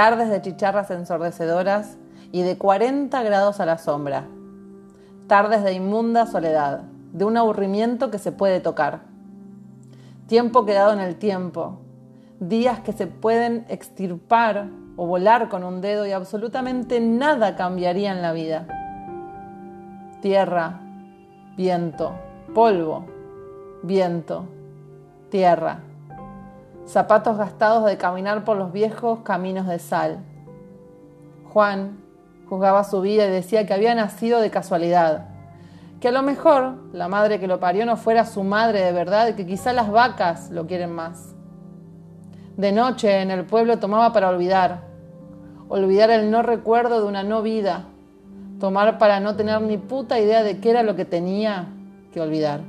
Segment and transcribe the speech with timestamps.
[0.00, 1.98] tardes de chicharras ensordecedoras
[2.32, 4.24] y de 40 grados a la sombra,
[5.26, 9.00] tardes de inmunda soledad, de un aburrimiento que se puede tocar,
[10.26, 11.80] tiempo quedado en el tiempo,
[12.38, 18.22] días que se pueden extirpar o volar con un dedo y absolutamente nada cambiaría en
[18.22, 18.66] la vida.
[20.22, 20.80] Tierra,
[21.58, 22.14] viento,
[22.54, 23.04] polvo,
[23.82, 24.46] viento,
[25.28, 25.89] tierra.
[26.90, 30.18] Zapatos gastados de caminar por los viejos caminos de sal.
[31.52, 32.00] Juan
[32.48, 35.28] juzgaba su vida y decía que había nacido de casualidad,
[36.00, 39.28] que a lo mejor la madre que lo parió no fuera su madre de verdad
[39.28, 41.36] y que quizá las vacas lo quieren más.
[42.56, 44.80] De noche en el pueblo tomaba para olvidar,
[45.68, 47.84] olvidar el no recuerdo de una no vida,
[48.58, 51.68] tomar para no tener ni puta idea de qué era lo que tenía
[52.12, 52.62] que olvidar.